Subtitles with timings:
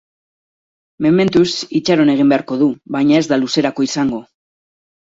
[1.07, 1.45] Mementoz
[1.81, 4.27] itxaron egin beharko du, baina ez da luzerako izango.